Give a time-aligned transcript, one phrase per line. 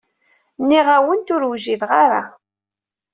[0.61, 2.21] Nniɣ-awent ur wjideɣ ara.